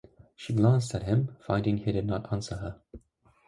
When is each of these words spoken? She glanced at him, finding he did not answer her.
She 0.35 0.53
glanced 0.53 0.95
at 0.95 1.03
him, 1.03 1.37
finding 1.45 1.77
he 1.77 1.91
did 1.91 2.07
not 2.07 2.33
answer 2.33 2.55
her. 2.55 2.81